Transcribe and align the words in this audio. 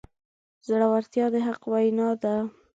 زړورتیا 0.67 1.25
د 1.33 1.35
حق 1.47 1.61
وینا 1.71 2.09
ده. 2.21 2.35